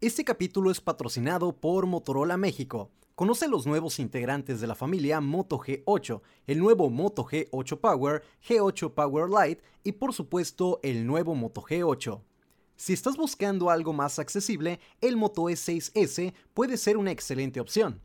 [0.00, 2.92] Este capítulo es patrocinado por Motorola México.
[3.16, 8.94] Conoce los nuevos integrantes de la familia Moto G8, el nuevo Moto G8 Power, G8
[8.94, 12.20] Power Lite y por supuesto el nuevo Moto G8.
[12.76, 18.00] Si estás buscando algo más accesible, el Moto E6S puede ser una excelente opción.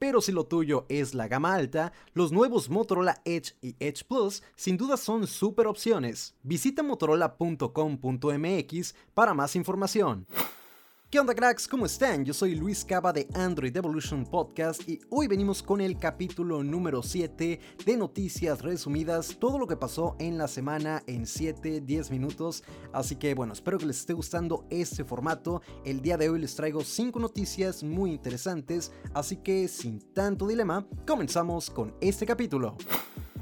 [0.00, 4.42] Pero si lo tuyo es la gama alta, los nuevos Motorola Edge y Edge Plus
[4.56, 6.34] sin duda son super opciones.
[6.42, 10.26] Visita motorola.com.mx para más información.
[11.10, 11.66] ¿Qué onda cracks?
[11.66, 12.22] ¿Cómo están?
[12.26, 17.02] Yo soy Luis Cava de Android Evolution Podcast y hoy venimos con el capítulo número
[17.02, 22.62] 7 de noticias resumidas, todo lo que pasó en la semana en 7-10 minutos.
[22.92, 25.62] Así que bueno, espero que les esté gustando este formato.
[25.82, 30.86] El día de hoy les traigo 5 noticias muy interesantes, así que sin tanto dilema,
[31.06, 32.76] comenzamos con este capítulo.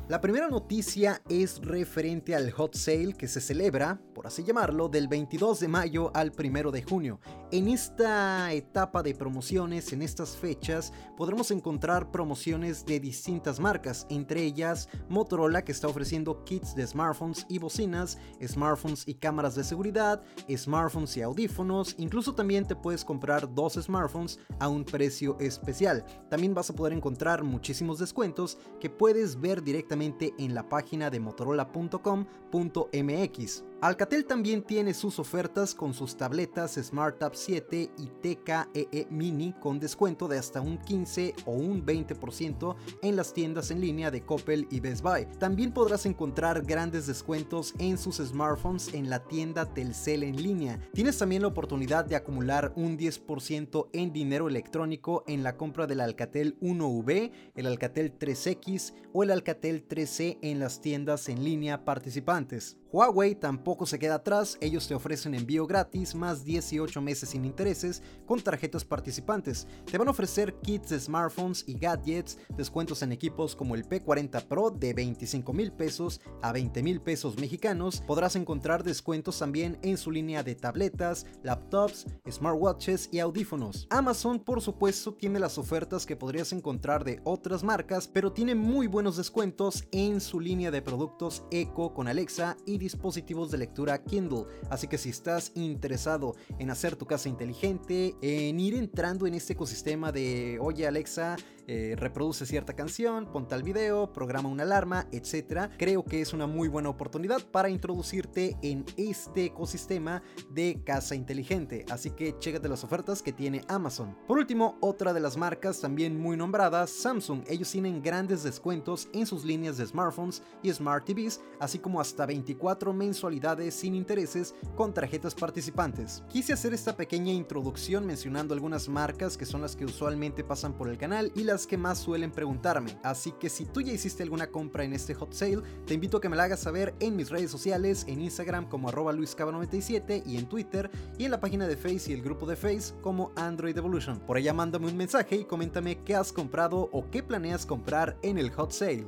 [0.09, 5.09] La primera noticia es referente al hot sale que se celebra, por así llamarlo, del
[5.09, 7.19] 22 de mayo al 1 de junio.
[7.51, 14.45] En esta etapa de promociones, en estas fechas, podremos encontrar promociones de distintas marcas, entre
[14.45, 20.23] ellas Motorola que está ofreciendo kits de smartphones y bocinas, smartphones y cámaras de seguridad,
[20.57, 26.05] smartphones y audífonos, incluso también te puedes comprar dos smartphones a un precio especial.
[26.31, 29.96] También vas a poder encontrar muchísimos descuentos que puedes ver directamente
[30.39, 33.65] en la página de motorola.com.mx.
[33.87, 39.79] Alcatel también tiene sus ofertas con sus tabletas SmartTab 7 y TKEE e Mini con
[39.79, 44.67] descuento de hasta un 15 o un 20% en las tiendas en línea de Coppel
[44.73, 45.27] y Best Buy.
[45.39, 50.81] También podrás encontrar grandes descuentos en sus smartphones en la tienda Telcel en línea.
[50.93, 56.01] Tienes también la oportunidad de acumular un 10% en dinero electrónico en la compra del
[56.01, 62.79] Alcatel 1V, el Alcatel 3X o el Alcatel 3C en las tiendas en línea participantes.
[62.93, 68.01] Huawei tampoco se queda atrás, ellos te ofrecen envío gratis más 18 meses sin intereses
[68.27, 69.67] con tarjetas participantes.
[69.91, 74.45] Te van a ofrecer kits de smartphones y gadgets, descuentos en equipos como el P40
[74.45, 78.03] Pro de 25 mil pesos a 20 mil pesos mexicanos.
[78.07, 83.89] Podrás encontrar descuentos también en su línea de tabletas, laptops, smartwatches y audífonos.
[83.91, 88.87] Amazon por supuesto tiene las ofertas que podrías encontrar de otras marcas, pero tiene muy
[88.87, 94.45] buenos descuentos en su línea de productos Echo con Alexa y dispositivos de lectura Kindle.
[94.71, 99.55] Así que si estás interesado en hacer tu casa inteligente, en ir entrando en este
[99.55, 101.37] ecosistema de, oye Alexa,
[101.67, 105.71] eh, reproduce cierta canción, pon tal video, programa una alarma, etc.
[105.77, 111.85] Creo que es una muy buena oportunidad para introducirte en este ecosistema de casa inteligente.
[111.91, 114.17] Así que chécate las ofertas que tiene Amazon.
[114.29, 117.43] Por último, otra de las marcas también muy nombradas, Samsung.
[117.49, 122.27] Ellos tienen grandes descuentos en sus líneas de smartphones y smart TVs, así como hasta
[122.27, 126.23] 24 mensualidades sin intereses con tarjetas participantes.
[126.29, 130.89] Quise hacer esta pequeña introducción mencionando algunas marcas que son las que usualmente pasan por
[130.89, 134.49] el canal y las que más suelen preguntarme, así que si tú ya hiciste alguna
[134.49, 137.31] compra en este hot sale, te invito a que me la hagas saber en mis
[137.31, 141.77] redes sociales, en Instagram como arroba luiscaba97 y en Twitter y en la página de
[141.77, 144.19] Face y el grupo de Face como Android Evolution.
[144.19, 148.39] Por allá mándame un mensaje y coméntame qué has comprado o qué planeas comprar en
[148.39, 149.07] el hot sale.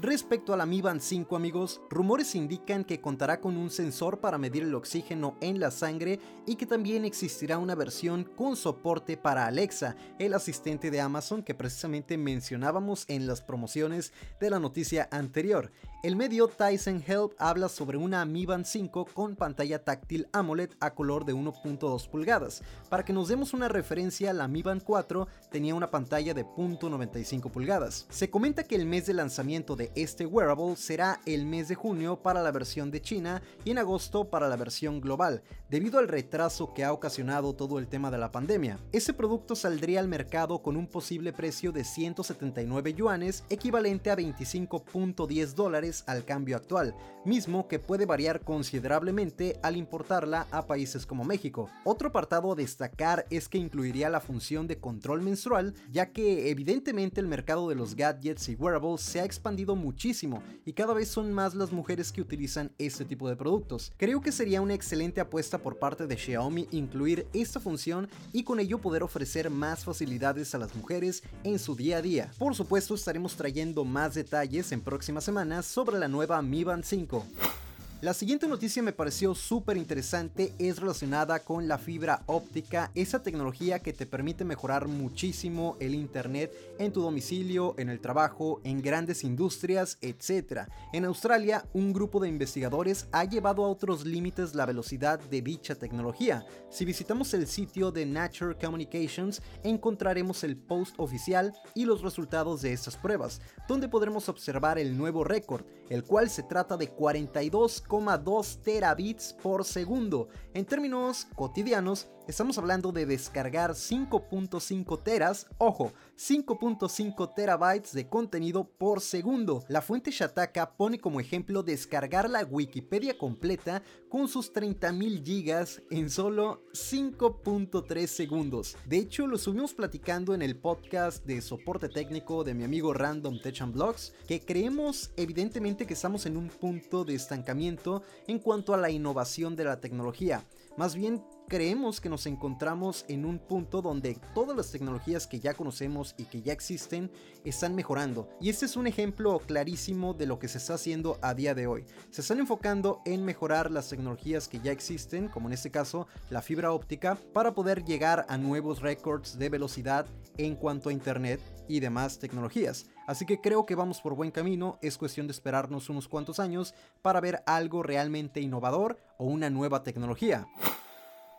[0.00, 4.38] Respecto a la Mi Band 5 amigos, rumores indican que contará con un sensor para
[4.38, 9.46] medir el oxígeno en la sangre y que también existirá una versión con soporte para
[9.46, 15.70] Alexa, el asistente de Amazon que precisamente mencionábamos en las promociones de la noticia anterior.
[16.02, 20.94] El medio Tyson Help habla sobre una Mi Band 5 con pantalla táctil AMOLED a
[20.94, 22.60] color de 1.2 pulgadas.
[22.88, 27.52] Para que nos demos una referencia, la Mi Band 4 tenía una pantalla de 0.95
[27.52, 28.06] pulgadas.
[28.10, 32.20] Se comenta que el mes de lanzamiento de este wearable será el mes de junio
[32.20, 36.74] para la versión de China y en agosto para la versión global, debido al retraso
[36.74, 38.80] que ha ocasionado todo el tema de la pandemia.
[38.90, 45.54] Ese producto saldría al mercado con un posible precio de 179 yuanes, equivalente a 25.10
[45.54, 46.94] dólares al cambio actual,
[47.24, 51.68] mismo que puede variar considerablemente al importarla a países como México.
[51.84, 57.20] Otro apartado a destacar es que incluiría la función de control menstrual, ya que evidentemente
[57.20, 61.32] el mercado de los gadgets y wearables se ha expandido muchísimo y cada vez son
[61.32, 63.92] más las mujeres que utilizan este tipo de productos.
[63.96, 68.60] Creo que sería una excelente apuesta por parte de Xiaomi incluir esta función y con
[68.60, 72.30] ello poder ofrecer más facilidades a las mujeres en su día a día.
[72.38, 77.61] Por supuesto estaremos trayendo más detalles en próximas semanas sobre la nueva Mi Band 5.
[78.02, 83.78] La siguiente noticia me pareció súper interesante, es relacionada con la fibra óptica, esa tecnología
[83.78, 89.22] que te permite mejorar muchísimo el internet en tu domicilio, en el trabajo, en grandes
[89.22, 90.62] industrias, etc.
[90.92, 95.76] En Australia, un grupo de investigadores ha llevado a otros límites la velocidad de dicha
[95.76, 96.44] tecnología.
[96.70, 102.72] Si visitamos el sitio de Nature Communications, encontraremos el post oficial y los resultados de
[102.72, 108.62] estas pruebas, donde podremos observar el nuevo récord, el cual se trata de 42 2
[108.62, 110.28] terabits por segundo.
[110.54, 119.00] En términos cotidianos, estamos hablando de descargar 5.5 teras, ojo, 5.5 terabytes de contenido por
[119.00, 119.64] segundo.
[119.68, 126.10] La fuente Shataka pone como ejemplo descargar la Wikipedia completa con sus 30.000 gigas en
[126.10, 128.76] solo 5.3 segundos.
[128.86, 133.40] De hecho, lo subimos platicando en el podcast de soporte técnico de mi amigo Random
[133.40, 138.74] Tech and Blogs, que creemos evidentemente que estamos en un punto de estancamiento en cuanto
[138.74, 140.44] a la innovación de la tecnología.
[140.76, 145.54] Más bien creemos que nos encontramos en un punto donde todas las tecnologías que ya
[145.54, 147.10] conocemos y que ya existen
[147.44, 148.28] están mejorando.
[148.40, 151.66] Y este es un ejemplo clarísimo de lo que se está haciendo a día de
[151.66, 151.84] hoy.
[152.10, 156.42] Se están enfocando en mejorar las tecnologías que ya existen, como en este caso la
[156.42, 160.06] fibra óptica, para poder llegar a nuevos récords de velocidad
[160.38, 162.86] en cuanto a Internet y demás tecnologías.
[163.06, 166.74] Así que creo que vamos por buen camino, es cuestión de esperarnos unos cuantos años
[167.02, 170.46] para ver algo realmente innovador o una nueva tecnología.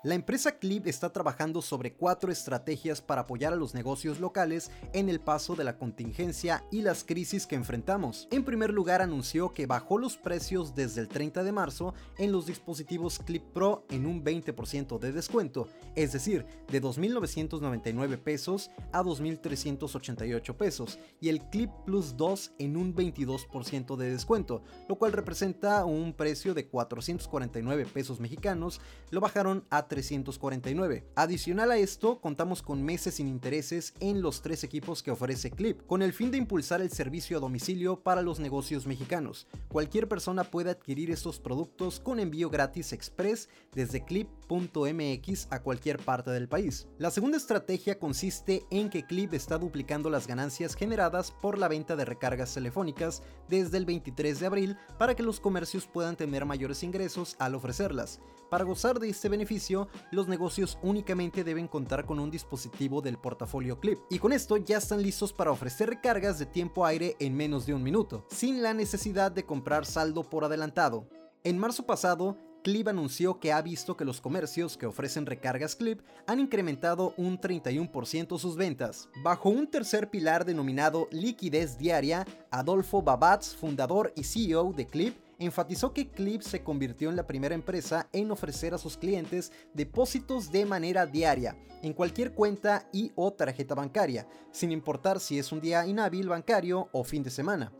[0.03, 5.07] La empresa Clip está trabajando sobre cuatro estrategias para apoyar a los negocios locales en
[5.07, 8.27] el paso de la contingencia y las crisis que enfrentamos.
[8.29, 12.47] En primer lugar, anunció que bajó los precios desde el 30 de marzo en los
[12.47, 20.53] dispositivos Clip Pro en un 20% de descuento, es decir, de 2.999 pesos a 2.388
[20.57, 26.11] pesos, y el Clip Plus 2 en un 22% de descuento, lo cual representa un
[26.11, 31.05] precio de 449 pesos mexicanos, lo bajaron a 349.
[31.13, 35.85] Adicional a esto, contamos con meses sin intereses en los tres equipos que ofrece Clip,
[35.85, 39.45] con el fin de impulsar el servicio a domicilio para los negocios mexicanos.
[39.67, 46.31] Cualquier persona puede adquirir estos productos con envío gratis express desde clip.mx a cualquier parte
[46.31, 46.87] del país.
[46.97, 51.95] La segunda estrategia consiste en que Clip está duplicando las ganancias generadas por la venta
[51.95, 56.81] de recargas telefónicas desde el 23 de abril para que los comercios puedan tener mayores
[56.81, 58.19] ingresos al ofrecerlas.
[58.49, 63.79] Para gozar de este beneficio, los negocios únicamente deben contar con un dispositivo del portafolio
[63.79, 63.99] Clip.
[64.09, 67.73] Y con esto ya están listos para ofrecer recargas de tiempo aire en menos de
[67.73, 71.07] un minuto, sin la necesidad de comprar saldo por adelantado.
[71.43, 75.99] En marzo pasado, Clip anunció que ha visto que los comercios que ofrecen recargas Clip
[76.27, 79.09] han incrementado un 31% sus ventas.
[79.21, 85.93] Bajo un tercer pilar denominado liquidez diaria, Adolfo Babatz, fundador y CEO de Clip, enfatizó
[85.93, 90.65] que Clip se convirtió en la primera empresa en ofrecer a sus clientes depósitos de
[90.65, 95.85] manera diaria, en cualquier cuenta y o tarjeta bancaria, sin importar si es un día
[95.85, 97.71] inhábil bancario o fin de semana.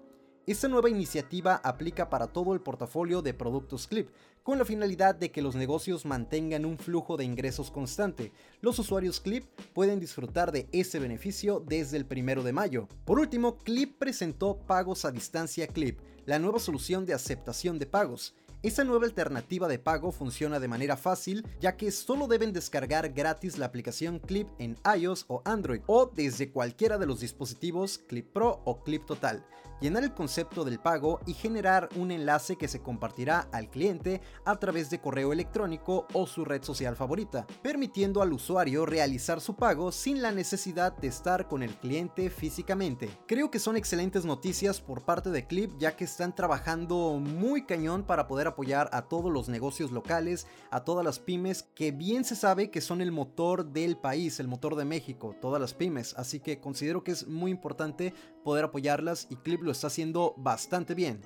[0.45, 4.09] Esta nueva iniciativa aplica para todo el portafolio de productos Clip,
[4.43, 8.33] con la finalidad de que los negocios mantengan un flujo de ingresos constante.
[8.59, 12.89] Los usuarios Clip pueden disfrutar de ese beneficio desde el primero de mayo.
[13.05, 18.35] Por último, Clip presentó Pagos a Distancia Clip, la nueva solución de aceptación de pagos.
[18.63, 23.57] Esta nueva alternativa de pago funciona de manera fácil ya que solo deben descargar gratis
[23.57, 28.61] la aplicación Clip en iOS o Android o desde cualquiera de los dispositivos Clip Pro
[28.63, 29.45] o Clip Total,
[29.83, 34.55] llenar el concepto del pago y generar un enlace que se compartirá al cliente a
[34.55, 39.91] través de correo electrónico o su red social favorita, permitiendo al usuario realizar su pago
[39.91, 43.09] sin la necesidad de estar con el cliente físicamente.
[43.27, 48.03] Creo que son excelentes noticias por parte de Clip ya que están trabajando muy cañón
[48.03, 52.37] para poder apoyar a todos los negocios locales, a todas las pymes, que bien se
[52.37, 56.13] sabe que son el motor del país, el motor de México, todas las pymes.
[56.15, 58.13] Así que considero que es muy importante
[58.45, 61.21] poder apoyarlas y Clip lo está haciendo bastante bien.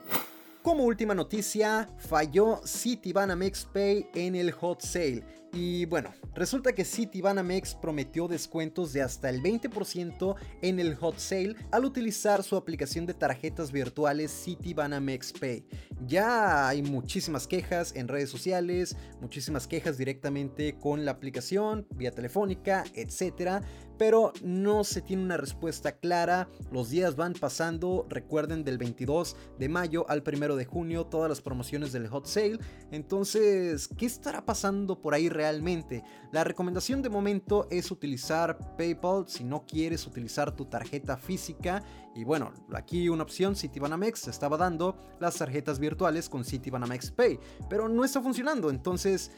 [0.63, 5.23] Como última noticia, falló Citibanamex Pay en el hot sale.
[5.59, 11.55] Y bueno, resulta que Citibanamex prometió descuentos de hasta el 20% en el hot sale
[11.71, 15.65] al utilizar su aplicación de tarjetas virtuales Citibanamex Pay.
[16.05, 22.83] Ya hay muchísimas quejas en redes sociales, muchísimas quejas directamente con la aplicación, vía telefónica,
[22.93, 23.63] etc
[23.97, 26.49] pero no se tiene una respuesta clara.
[26.71, 31.41] Los días van pasando, recuerden del 22 de mayo al 1 de junio todas las
[31.41, 32.59] promociones del hot sale.
[32.91, 35.46] Entonces, ¿qué estará pasando por ahí realmente?
[35.47, 36.03] Realmente.
[36.31, 41.81] La recomendación de momento es utilizar PayPal si no quieres utilizar tu tarjeta física.
[42.15, 47.39] Y bueno, aquí una opción Citibanamex estaba dando las tarjetas virtuales con Citibanamex Pay,
[47.69, 48.69] pero no está funcionando.
[48.69, 49.31] Entonces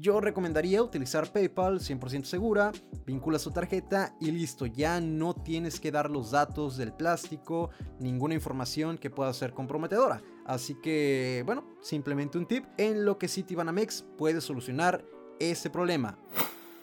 [0.00, 2.72] yo recomendaría utilizar PayPal 100% segura,
[3.04, 8.34] vincula su tarjeta y listo, ya no tienes que dar los datos del plástico, ninguna
[8.34, 10.22] información que pueda ser comprometedora.
[10.46, 15.04] Así que, bueno, simplemente un tip en lo que Citibanamex puede solucionar
[15.38, 16.18] ese problema.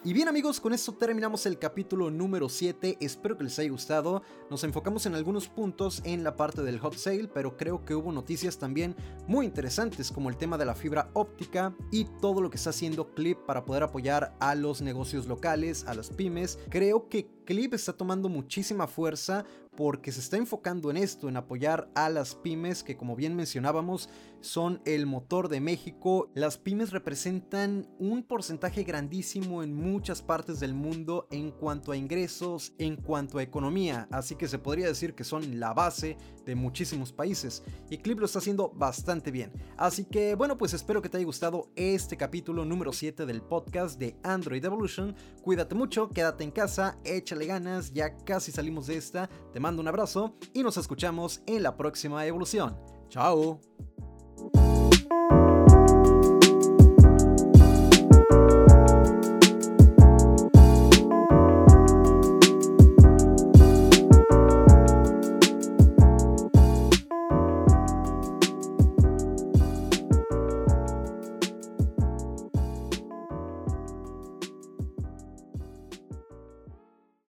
[0.06, 4.22] Y bien amigos, con esto terminamos el capítulo número 7, espero que les haya gustado,
[4.50, 8.12] nos enfocamos en algunos puntos en la parte del hot sale, pero creo que hubo
[8.12, 8.94] noticias también
[9.26, 13.14] muy interesantes como el tema de la fibra óptica y todo lo que está haciendo
[13.14, 17.94] Clip para poder apoyar a los negocios locales, a las pymes, creo que Clip está
[17.94, 19.46] tomando muchísima fuerza
[19.76, 24.08] porque se está enfocando en esto, en apoyar a las pymes que como bien mencionábamos
[24.40, 26.30] son el motor de México.
[26.34, 32.74] Las pymes representan un porcentaje grandísimo en muchas partes del mundo en cuanto a ingresos,
[32.78, 37.12] en cuanto a economía, así que se podría decir que son la base de muchísimos
[37.12, 39.52] países y Clip lo está haciendo bastante bien.
[39.76, 43.98] Así que bueno, pues espero que te haya gustado este capítulo número 7 del podcast
[43.98, 45.16] de Android Evolution.
[45.42, 49.30] Cuídate mucho, quédate en casa, échale ganas, ya casi salimos de esta.
[49.64, 52.76] Mando un abrazo y nos escuchamos en la próxima evolución.
[53.08, 53.62] ¡Chao!